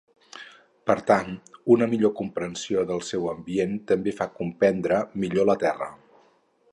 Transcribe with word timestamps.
Per 0.91 0.95
tant, 1.11 1.29
una 1.75 1.87
millor 1.91 2.13
comprensió 2.21 2.85
del 2.93 3.05
seu 3.11 3.29
ambient 3.35 3.77
també 3.93 4.17
fa 4.21 4.29
comprendre 4.39 5.03
millor 5.25 5.51
la 5.51 5.59
Terra. 5.65 5.95